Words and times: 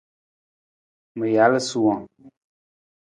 Ma 1.17 1.25
jaal 1.33 1.53
suwang. 1.69 2.03